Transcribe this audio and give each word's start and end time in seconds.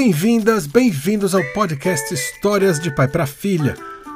Bem-vindas, 0.00 0.64
bem-vindos 0.64 1.34
ao 1.34 1.42
podcast 1.52 2.14
Histórias 2.14 2.78
de 2.78 2.88
Pai 2.88 3.08
para 3.08 3.26
Filha. 3.26 3.74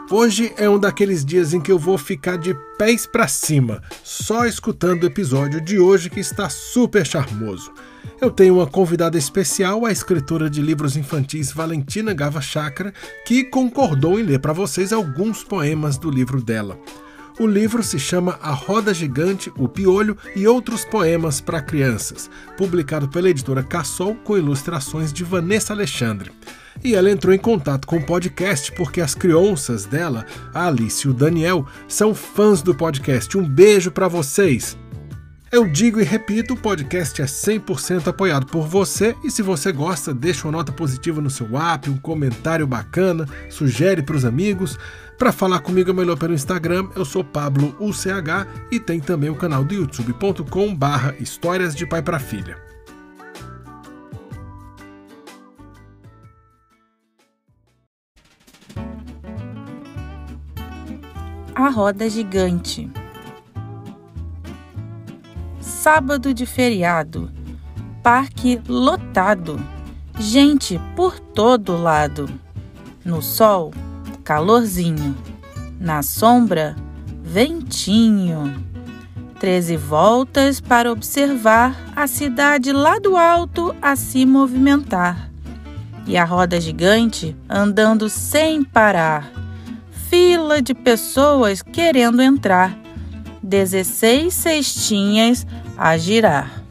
Hoje 0.09 0.53
é 0.57 0.71
um 0.71 0.79
daqueles 0.79 1.25
dias 1.25 1.53
em 1.53 1.61
que 1.61 1.73
eu 1.73 1.79
vou 1.79 1.99
ficar 1.99 2.39
de 2.39 2.55
pés 2.79 3.05
para 3.05 3.27
cima, 3.27 3.83
só 4.05 4.47
escutando 4.47 5.03
o 5.03 5.07
episódio 5.07 5.61
de 5.61 5.81
hoje 5.81 6.09
que 6.09 6.21
está 6.21 6.49
super 6.49 7.05
charmoso. 7.05 7.73
Eu 8.21 8.31
tenho 8.31 8.59
uma 8.59 8.67
convidada 8.69 9.19
especial, 9.19 9.85
a 9.85 9.91
escritora 9.91 10.49
de 10.49 10.63
livros 10.63 10.97
infantis 10.97 11.51
Valentina 11.51 12.15
Gava 12.15 12.41
Chakra, 12.41 12.95
que 13.27 13.43
concordou 13.43 14.21
em 14.21 14.23
ler 14.23 14.39
para 14.39 14.53
vocês 14.53 14.93
alguns 14.93 15.43
poemas 15.43 15.99
do 15.99 16.09
livro 16.09 16.41
dela. 16.41 16.79
O 17.43 17.47
livro 17.49 17.83
se 17.83 17.99
chama 17.99 18.39
A 18.41 18.53
Roda 18.53 18.95
Gigante, 18.95 19.53
O 19.59 19.67
Piolho 19.67 20.17
e 20.37 20.47
Outros 20.47 20.85
Poemas 20.85 21.41
para 21.41 21.61
Crianças, 21.61 22.31
publicado 22.57 23.09
pela 23.09 23.29
editora 23.29 23.65
Cassol 23.65 24.15
com 24.15 24.39
ilustrações 24.39 25.13
de 25.13 25.25
Vanessa 25.25 25.73
Alexandre. 25.73 26.31
E 26.85 26.95
ela 26.95 27.11
entrou 27.11 27.35
em 27.35 27.39
contato 27.39 27.85
com 27.85 27.97
o 27.97 28.07
podcast 28.07 28.71
porque 28.71 29.01
as 29.01 29.17
crianças 29.17 29.85
dela, 29.85 30.25
a 30.55 30.69
Alice 30.69 31.05
e 31.05 31.11
o 31.11 31.13
Daniel, 31.13 31.67
são 31.89 32.15
fãs 32.15 32.63
do 32.63 32.77
podcast. 32.77 33.37
Um 33.37 33.43
beijo 33.43 33.91
para 33.91 34.07
vocês! 34.07 34.79
Eu 35.53 35.69
digo 35.69 36.01
e 36.01 36.03
repito, 36.03 36.55
o 36.55 36.57
podcast 36.57 37.21
é 37.21 37.27
100% 37.27 38.09
apoiado 38.09 38.47
por 38.47 38.67
você 38.67 39.15
e 39.23 39.31
se 39.31 39.43
você 39.43 39.71
gosta, 39.71 40.15
deixa 40.15 40.47
uma 40.49 40.53
nota 40.53 40.73
positiva 40.73 41.21
no 41.21 41.29
seu 41.29 41.59
app, 41.59 41.91
um 41.91 41.99
comentário 41.99 42.67
bacana, 42.67 43.29
sugere 43.51 44.01
para 44.03 44.17
os 44.17 44.25
amigos. 44.25 44.79
Para 45.19 45.31
falar 45.31 45.59
comigo 45.59 45.91
é 45.91 45.93
melhor 45.93 46.17
pelo 46.17 46.33
Instagram, 46.33 46.89
eu 46.97 47.05
sou 47.05 47.23
Pablo 47.23 47.77
UCH 47.79 48.49
e 48.71 48.81
tem 48.81 48.99
também 48.99 49.29
o 49.29 49.37
canal 49.37 49.63
do 49.63 49.75
youtube.com 49.75 50.75
barra 50.75 51.15
Histórias 51.21 51.75
de 51.75 51.85
Pai 51.85 52.01
para 52.01 52.19
Filha. 52.19 52.57
A 61.55 61.69
Roda 61.69 62.09
Gigante 62.09 62.91
sábado 65.83 66.33
de 66.33 66.47
feriado, 66.47 67.29
parque 68.05 68.63
lotado, 68.69 69.61
gente 70.17 70.81
por 70.95 71.19
todo 71.19 71.77
lado. 71.77 72.31
No 73.05 73.21
sol, 73.21 73.75
calorzinho, 74.23 75.17
na 75.81 76.01
sombra, 76.05 76.77
ventinho. 77.21 78.65
Treze 79.41 79.77
voltas 79.77 80.61
para 80.61 80.93
observar 80.93 81.77
a 81.97 82.07
cidade 82.07 82.71
lá 82.71 83.01
do 83.01 83.17
alto 83.17 83.75
a 83.83 83.97
se 83.97 84.25
movimentar. 84.25 85.33
E 86.07 86.17
a 86.17 86.25
roda 86.25 86.61
gigante 86.61 87.37
andando 87.49 88.09
sem 88.09 88.63
parar. 88.63 89.33
Fila 90.09 90.63
de 90.63 90.75
pessoas 90.75 91.61
querendo 91.61 92.23
entrar. 92.23 92.82
Dezesseis 93.53 94.33
cestinhas 94.33 95.47
a 95.77 95.99
girar. 95.99 96.63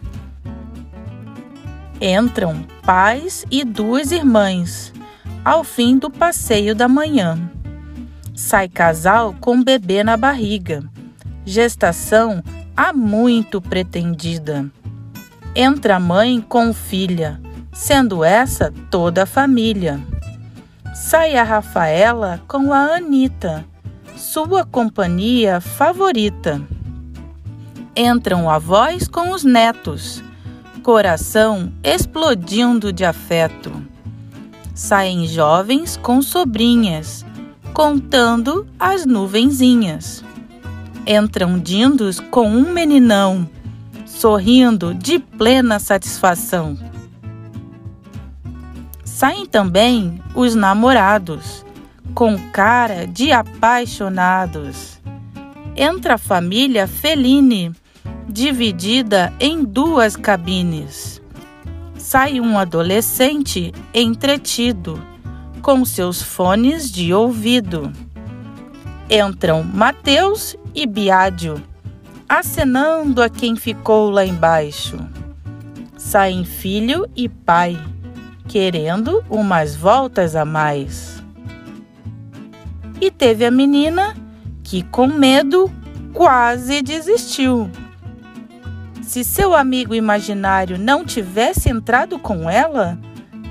Entram 2.01 2.65
pais 2.83 3.45
e 3.51 3.63
duas 3.63 4.11
irmãs 4.11 4.91
ao 5.45 5.63
fim 5.63 5.99
do 5.99 6.09
passeio 6.09 6.73
da 6.73 6.87
manhã. 6.87 7.37
Sai 8.33 8.67
casal 8.67 9.35
com 9.39 9.63
bebê 9.63 10.03
na 10.03 10.17
barriga, 10.17 10.83
gestação 11.45 12.43
há 12.75 12.91
muito 12.91 13.61
pretendida. 13.61 14.65
Entra 15.55 15.99
mãe 15.99 16.41
com 16.41 16.73
filha, 16.73 17.39
sendo 17.71 18.23
essa 18.23 18.73
toda 18.89 19.21
a 19.21 19.27
família. 19.27 20.01
Sai 20.95 21.37
a 21.37 21.43
Rafaela 21.43 22.41
com 22.47 22.73
a 22.73 22.95
Anita, 22.95 23.63
sua 24.31 24.63
companhia 24.63 25.59
favorita 25.59 26.65
entram 27.93 28.49
avós 28.49 29.05
com 29.05 29.31
os 29.31 29.43
netos, 29.43 30.23
coração 30.81 31.69
explodindo 31.83 32.93
de 32.93 33.03
afeto. 33.03 33.73
Saem 34.73 35.27
jovens 35.27 35.97
com 35.97 36.21
sobrinhas, 36.21 37.25
contando 37.73 38.65
as 38.79 39.05
nuvenzinhas. 39.05 40.23
Entram 41.05 41.59
dindos 41.59 42.21
com 42.21 42.47
um 42.47 42.71
meninão, 42.71 43.49
sorrindo 44.05 44.93
de 44.93 45.19
plena 45.19 45.77
satisfação. 45.77 46.77
Saem 49.03 49.45
também 49.45 50.21
os 50.33 50.55
namorados, 50.55 51.65
com 52.13 52.37
cara 52.51 53.07
de 53.07 53.31
apaixonados. 53.31 54.99
Entra 55.75 56.15
a 56.15 56.17
família 56.17 56.87
Feline, 56.87 57.71
dividida 58.27 59.33
em 59.39 59.63
duas 59.63 60.15
cabines. 60.15 61.21
Sai 61.95 62.39
um 62.39 62.57
adolescente 62.57 63.71
entretido, 63.93 65.01
com 65.61 65.85
seus 65.85 66.21
fones 66.21 66.91
de 66.91 67.13
ouvido. 67.13 67.91
Entram 69.09 69.63
Mateus 69.63 70.55
e 70.73 70.85
Biádio, 70.85 71.61
acenando 72.27 73.21
a 73.21 73.29
quem 73.29 73.55
ficou 73.55 74.09
lá 74.09 74.25
embaixo. 74.25 74.97
Saem 75.97 76.43
filho 76.43 77.07
e 77.15 77.29
pai, 77.29 77.79
querendo 78.47 79.23
umas 79.29 79.75
voltas 79.75 80.35
a 80.35 80.43
mais. 80.43 81.20
E 83.01 83.09
teve 83.09 83.43
a 83.43 83.49
menina 83.49 84.15
que, 84.63 84.83
com 84.83 85.07
medo, 85.07 85.69
quase 86.13 86.83
desistiu. 86.83 87.67
Se 89.01 89.23
seu 89.23 89.55
amigo 89.55 89.95
imaginário 89.95 90.77
não 90.77 91.03
tivesse 91.03 91.67
entrado 91.67 92.19
com 92.19 92.47
ela, 92.47 92.97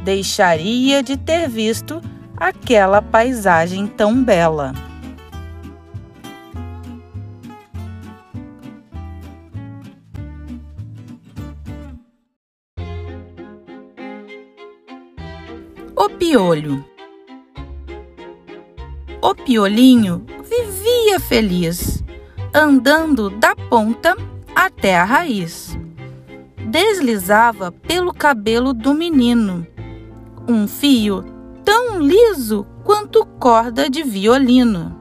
deixaria 0.05 1.03
de 1.03 1.17
ter 1.17 1.49
visto 1.49 2.01
aquela 2.37 3.03
paisagem 3.03 3.89
tão 3.89 4.23
bela. 4.23 4.73
O 15.97 16.09
piolho. 16.09 16.90
O 19.23 19.35
piolinho 19.35 20.25
vivia 20.43 21.21
feliz, 21.21 22.03
andando 22.55 23.29
da 23.29 23.55
ponta 23.55 24.17
até 24.55 24.97
a 24.97 25.05
raiz. 25.05 25.79
Deslizava 26.71 27.71
pelo 27.71 28.15
cabelo 28.15 28.73
do 28.73 28.95
menino, 28.95 29.67
um 30.49 30.67
fio 30.67 31.23
tão 31.63 32.01
liso 32.01 32.67
quanto 32.83 33.27
corda 33.39 33.91
de 33.91 34.03
violino. 34.03 34.99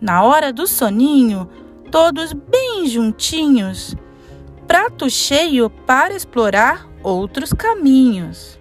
Na 0.00 0.24
hora 0.24 0.52
do 0.52 0.66
soninho, 0.66 1.48
todos 1.88 2.32
bem 2.32 2.88
juntinhos, 2.88 3.94
prato 4.66 5.08
cheio 5.08 5.70
para 5.70 6.14
explorar 6.14 6.88
outros 7.00 7.52
caminhos. 7.52 8.58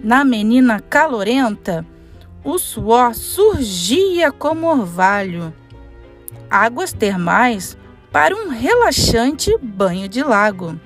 Na 0.00 0.24
menina 0.24 0.80
calorenta, 0.80 1.86
o 2.44 2.58
suor 2.58 3.14
surgia 3.14 4.30
como 4.30 4.66
orvalho 4.66 5.52
águas 6.54 6.92
termais 6.92 7.76
para 8.12 8.34
um 8.36 8.48
relaxante 8.48 9.56
banho 9.60 10.08
de 10.08 10.22
lago. 10.22 10.78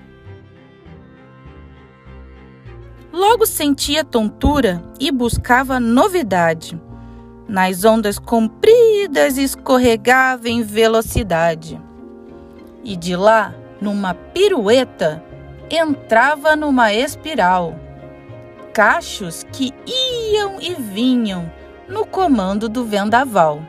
Logo 3.12 3.44
sentia 3.44 4.02
tontura 4.02 4.82
e 4.98 5.12
buscava 5.12 5.78
novidade. 5.78 6.80
Nas 7.46 7.84
ondas 7.84 8.18
compridas 8.18 9.36
escorregava 9.36 10.48
em 10.48 10.62
velocidade. 10.62 11.80
E 12.82 12.96
de 12.96 13.14
lá, 13.14 13.54
numa 13.80 14.14
pirueta, 14.14 15.22
entrava 15.70 16.56
numa 16.56 16.94
espiral. 16.94 17.78
Cachos 18.78 19.44
que 19.50 19.74
iam 20.32 20.60
e 20.60 20.72
vinham 20.72 21.50
no 21.88 22.06
comando 22.06 22.68
do 22.68 22.84
vendaval. 22.84 23.60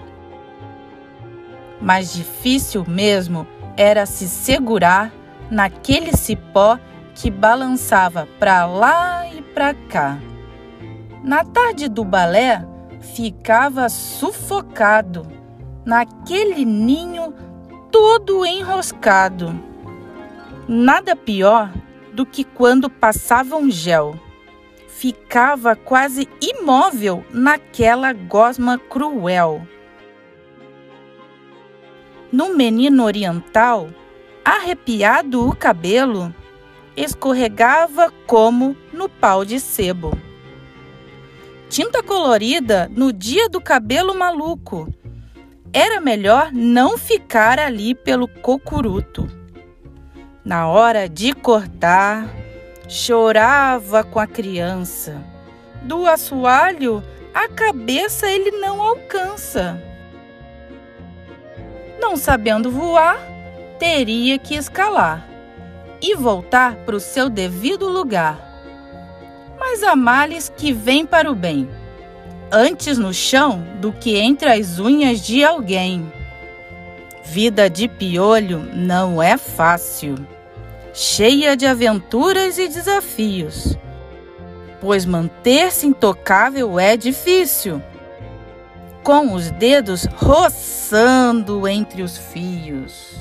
Mais 1.82 2.14
difícil 2.14 2.86
mesmo 2.88 3.48
era 3.76 4.06
se 4.06 4.30
segurar 4.30 5.12
naquele 5.50 6.16
cipó 6.16 6.78
que 7.16 7.32
balançava 7.32 8.28
para 8.38 8.68
lá 8.68 9.28
e 9.28 9.42
para 9.42 9.74
cá. 9.74 10.20
Na 11.24 11.44
tarde 11.44 11.90
do 11.90 12.06
balé, 12.06 12.64
ficava 13.02 13.90
sufocado 13.90 15.26
naquele 15.84 16.64
ninho 16.64 17.34
todo 17.90 18.46
enroscado. 18.46 19.60
Nada 20.68 21.16
pior 21.16 21.74
do 22.14 22.28
que 22.28 22.44
quando 22.44 22.92
passavam 22.92 23.72
gel. 23.72 24.29
Ficava 25.00 25.78
quase 25.78 26.28
imóvel 26.42 27.24
naquela 27.32 28.12
gosma 28.12 28.78
cruel. 28.78 29.66
No 32.30 32.54
menino 32.54 33.06
oriental, 33.06 33.88
arrepiado 34.44 35.48
o 35.48 35.56
cabelo, 35.56 36.36
escorregava 36.98 38.12
como 38.28 38.76
no 38.92 39.08
pau 39.08 39.46
de 39.46 39.58
sebo. 39.58 40.12
Tinta 41.70 42.04
colorida 42.04 42.92
no 42.94 43.14
dia 43.14 43.48
do 43.48 43.62
cabelo 43.62 44.14
maluco. 44.14 44.94
Era 45.72 46.02
melhor 46.02 46.52
não 46.52 46.98
ficar 46.98 47.58
ali 47.58 47.96
pelo 47.96 48.28
cocuruto. 48.28 49.30
Na 50.44 50.68
hora 50.68 51.08
de 51.08 51.32
cortar, 51.32 52.28
chorava 52.90 54.04
com 54.04 54.20
a 54.20 54.26
criança. 54.26 55.24
Do 55.84 56.08
assoalho, 56.08 57.04
a 57.32 57.48
cabeça 57.48 58.28
ele 58.28 58.50
não 58.52 58.82
alcança. 58.82 59.80
Não 62.00 62.18
sabendo 62.18 62.72
voar, 62.72 63.20
teria 63.78 64.40
que 64.40 64.56
escalar 64.56 65.24
e 66.02 66.16
voltar 66.16 66.78
para 66.78 66.96
o 66.96 67.00
seu 67.00 67.30
devido 67.30 67.88
lugar. 67.88 68.44
Mas 69.60 69.84
há 69.84 69.96
males 69.96 70.52
que 70.58 70.74
vêm 70.74 71.06
para 71.06 71.32
o 71.32 71.36
bem, 71.36 71.70
antes 72.52 72.98
no 72.98 73.14
chão 73.14 73.64
do 73.80 73.92
que 73.92 74.18
entre 74.18 74.50
as 74.50 74.80
unhas 74.80 75.22
de 75.22 75.44
alguém. 75.44 76.12
Vida 77.24 77.70
de 77.70 77.88
piolho 77.88 78.68
não 78.74 79.22
é 79.22 79.38
fácil, 79.38 80.16
cheia 81.02 81.56
de 81.56 81.66
aventuras 81.66 82.58
e 82.58 82.68
desafios, 82.68 83.78
pois 84.82 85.06
manter-se 85.06 85.88
intocável 85.88 86.78
é 86.78 86.98
difícil, 86.98 87.82
com 89.02 89.34
os 89.34 89.50
dedos 89.52 90.04
roçando 90.18 91.66
entre 91.70 92.02
os 92.02 92.18
fios. 92.18 93.16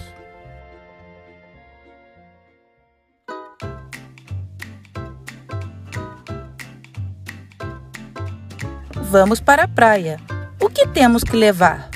Vamos 8.93 9.39
para 9.39 9.63
a 9.63 9.69
praia. 9.69 10.19
O 10.61 10.69
que 10.69 10.85
temos 10.89 11.23
que 11.23 11.37
levar? 11.37 11.91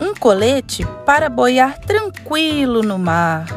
Um 0.00 0.12
colete 0.12 0.84
para 1.06 1.30
boiar 1.30 1.78
tranquilo 1.78 2.82
no 2.82 2.98
mar. 2.98 3.55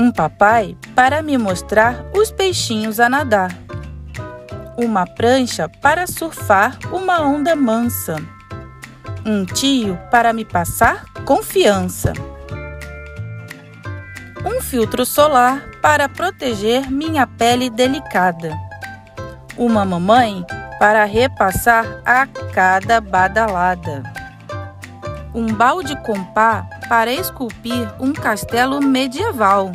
Um 0.00 0.10
papai 0.10 0.78
para 0.94 1.20
me 1.20 1.36
mostrar 1.36 2.06
os 2.16 2.32
peixinhos 2.32 2.98
a 2.98 3.06
nadar. 3.06 3.50
Uma 4.74 5.04
prancha 5.06 5.68
para 5.68 6.06
surfar 6.06 6.78
uma 6.90 7.20
onda 7.20 7.54
mansa. 7.54 8.16
Um 9.26 9.44
tio 9.44 9.98
para 10.10 10.32
me 10.32 10.42
passar 10.42 11.04
confiança. 11.26 12.14
Um 14.42 14.62
filtro 14.62 15.04
solar 15.04 15.68
para 15.82 16.08
proteger 16.08 16.90
minha 16.90 17.26
pele 17.26 17.68
delicada. 17.68 18.58
Uma 19.54 19.84
mamãe 19.84 20.46
para 20.78 21.04
repassar 21.04 21.84
a 22.06 22.26
cada 22.26 23.02
badalada. 23.02 24.02
Um 25.34 25.48
balde 25.48 25.94
com 26.06 26.24
pá 26.32 26.66
para 26.88 27.12
esculpir 27.12 27.86
um 28.00 28.14
castelo 28.14 28.80
medieval. 28.80 29.70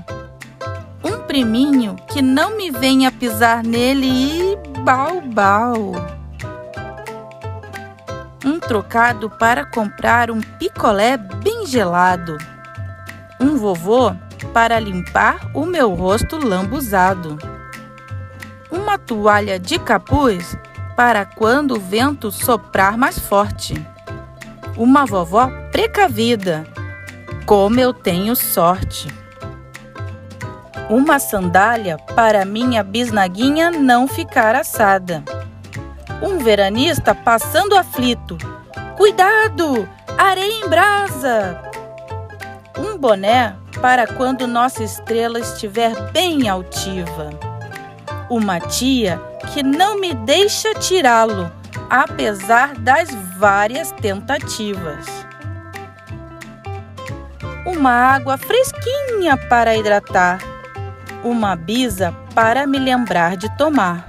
Priminho 1.36 1.98
que 2.14 2.22
não 2.22 2.56
me 2.56 2.72
venha 2.72 3.12
pisar 3.12 3.62
nele 3.62 4.08
e 4.08 4.56
bau 4.80 5.22
Um 8.46 8.58
trocado 8.58 9.30
para 9.30 9.66
comprar 9.66 10.32
um 10.32 10.40
picolé 10.40 11.18
bem 11.18 11.66
gelado. 11.66 12.38
Um 13.38 13.58
vovô 13.58 14.16
para 14.54 14.80
limpar 14.80 15.52
o 15.54 15.66
meu 15.66 15.94
rosto 15.94 16.38
lambuzado. 16.38 17.38
Uma 18.72 18.98
toalha 18.98 19.60
de 19.60 19.78
capuz 19.78 20.58
para 20.96 21.26
quando 21.26 21.76
o 21.76 21.82
vento 21.82 22.32
soprar 22.32 22.98
mais 22.98 23.20
forte. 23.20 23.74
Uma 24.78 25.06
vovó 25.06 25.52
precavida, 25.70 26.66
como 27.46 27.78
eu 27.78 27.94
tenho 27.94 28.38
sorte. 28.38 29.25
Uma 30.90 31.18
sandália 31.18 31.98
para 31.98 32.46
minha 32.46 32.84
bisnaguinha 32.84 33.72
não 33.72 34.08
ficar 34.08 34.56
assada. 34.56 35.24
Um 36.22 36.38
veranista 36.38 37.16
passando 37.16 37.76
aflito. 37.76 38.38
Cuidado! 38.96 39.90
Areia 40.16 40.64
em 40.64 40.70
brasa! 40.70 41.60
Um 42.78 42.98
boné 43.00 43.56
para 43.82 44.06
quando 44.06 44.46
nossa 44.46 44.84
estrela 44.84 45.40
estiver 45.40 45.94
bem 46.12 46.48
altiva. 46.48 47.32
Uma 48.30 48.60
tia 48.60 49.20
que 49.54 49.64
não 49.64 50.00
me 50.00 50.14
deixa 50.14 50.76
tirá-lo, 50.76 51.52
apesar 51.90 52.76
das 52.76 53.10
várias 53.40 53.92
tentativas. 53.92 55.08
Uma 57.66 57.92
água 57.92 58.38
fresquinha 58.38 59.36
para 59.50 59.76
hidratar, 59.76 60.40
uma 61.26 61.58
bisa 61.58 62.16
para 62.34 62.66
me 62.66 62.80
lembrar 62.80 63.36
de 63.36 63.50
tomar, 63.58 64.06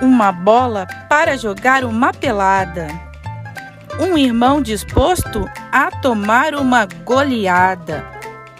uma 0.00 0.32
bola 0.32 0.86
para 1.08 1.36
jogar 1.36 1.84
uma 1.84 2.14
pelada, 2.14 2.88
um 4.00 4.16
irmão 4.16 4.62
disposto 4.62 5.44
a 5.70 5.90
tomar 5.90 6.54
uma 6.54 6.86
goleada 7.04 8.02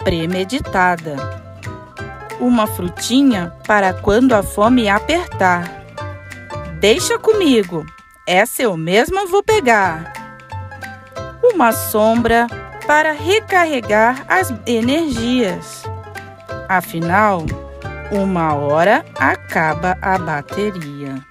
premeditada 0.03 1.43
uma 2.39 2.67
frutinha 2.67 3.53
para 3.65 3.93
quando 3.93 4.33
a 4.33 4.43
fome 4.43 4.89
apertar. 4.89 5.85
Deixa 6.79 7.17
comigo, 7.17 7.85
essa 8.27 8.63
eu 8.63 8.75
mesma 8.77 9.25
vou 9.25 9.43
pegar. 9.43 10.13
Uma 11.43 11.71
sombra 11.71 12.47
para 12.85 13.11
recarregar 13.11 14.25
as 14.27 14.53
energias. 14.65 15.84
Afinal, 16.67 17.45
uma 18.11 18.53
hora 18.53 19.05
acaba 19.19 19.97
a 20.01 20.17
bateria. 20.17 21.23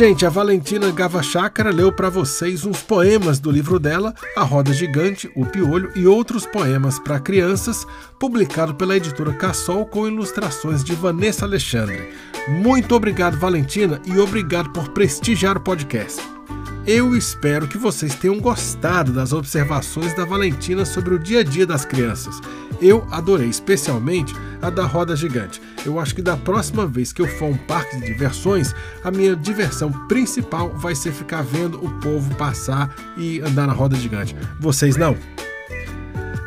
Gente, 0.00 0.24
a 0.24 0.30
Valentina 0.30 0.90
Gava 0.90 1.22
Chácara 1.22 1.70
leu 1.70 1.92
para 1.92 2.08
vocês 2.08 2.64
uns 2.64 2.82
poemas 2.82 3.38
do 3.38 3.50
livro 3.50 3.78
dela, 3.78 4.14
A 4.34 4.42
Roda 4.42 4.72
Gigante, 4.72 5.30
O 5.36 5.44
Piolho 5.44 5.92
e 5.94 6.06
outros 6.06 6.46
poemas 6.46 6.98
para 6.98 7.20
crianças, 7.20 7.86
publicado 8.18 8.74
pela 8.74 8.96
editora 8.96 9.34
Cassol 9.34 9.84
com 9.84 10.08
ilustrações 10.08 10.82
de 10.82 10.94
Vanessa 10.94 11.44
Alexandre. 11.44 12.14
Muito 12.48 12.94
obrigado, 12.94 13.36
Valentina, 13.38 14.00
e 14.06 14.18
obrigado 14.18 14.70
por 14.70 14.88
prestigiar 14.88 15.58
o 15.58 15.60
podcast. 15.60 16.39
Eu 16.86 17.14
espero 17.14 17.68
que 17.68 17.76
vocês 17.76 18.14
tenham 18.14 18.40
gostado 18.40 19.12
das 19.12 19.34
observações 19.34 20.14
da 20.14 20.24
Valentina 20.24 20.84
sobre 20.86 21.14
o 21.14 21.18
dia 21.18 21.40
a 21.40 21.44
dia 21.44 21.66
das 21.66 21.84
crianças. 21.84 22.40
Eu 22.80 23.06
adorei, 23.10 23.48
especialmente 23.48 24.34
a 24.62 24.70
da 24.70 24.86
roda 24.86 25.14
gigante. 25.14 25.60
Eu 25.84 26.00
acho 26.00 26.14
que 26.14 26.22
da 26.22 26.38
próxima 26.38 26.86
vez 26.86 27.12
que 27.12 27.20
eu 27.20 27.28
for 27.28 27.46
a 27.46 27.48
um 27.48 27.56
parque 27.56 27.98
de 27.98 28.06
diversões, 28.06 28.74
a 29.04 29.10
minha 29.10 29.36
diversão 29.36 29.92
principal 30.08 30.70
vai 30.70 30.94
ser 30.94 31.12
ficar 31.12 31.42
vendo 31.42 31.84
o 31.84 31.90
povo 32.00 32.34
passar 32.36 32.94
e 33.16 33.40
andar 33.40 33.66
na 33.66 33.74
roda 33.74 33.94
gigante. 33.96 34.34
Vocês 34.58 34.96
não? 34.96 35.16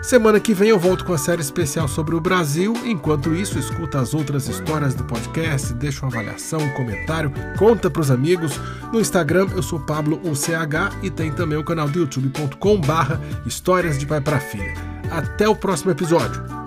Semana 0.03 0.37
que 0.37 0.53
vem 0.53 0.67
eu 0.67 0.77
volto 0.77 1.05
com 1.05 1.13
a 1.13 1.17
série 1.17 1.41
especial 1.41 1.87
sobre 1.87 2.13
o 2.13 2.19
Brasil. 2.19 2.73
Enquanto 2.83 3.33
isso, 3.33 3.57
escuta 3.57 4.01
as 4.01 4.13
outras 4.13 4.49
histórias 4.49 4.93
do 4.93 5.05
podcast, 5.05 5.73
deixa 5.75 6.05
uma 6.05 6.11
avaliação, 6.11 6.59
um 6.59 6.73
comentário, 6.73 7.31
conta 7.57 7.89
para 7.89 8.01
os 8.01 8.11
amigos. 8.11 8.59
No 8.91 8.99
Instagram 8.99 9.47
eu 9.55 9.63
sou 9.63 9.79
Pablo 9.79 10.19
UCH 10.29 10.97
e 11.01 11.09
tem 11.09 11.31
também 11.31 11.57
o 11.57 11.63
canal 11.63 11.87
do 11.87 11.99
youtube.com/barra 11.99 13.21
Histórias 13.45 13.97
de 13.97 14.05
Pai 14.05 14.19
para 14.19 14.41
Filha. 14.41 14.73
Até 15.09 15.47
o 15.47 15.55
próximo 15.55 15.91
episódio. 15.91 16.62